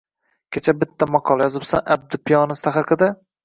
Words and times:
Kecha 0.57 0.73
bitta 0.79 1.09
maqola 1.17 1.49
yozibsan, 1.51 1.87
Abdi 1.99 2.23
piyonista 2.27 2.77
haqida 2.83 3.15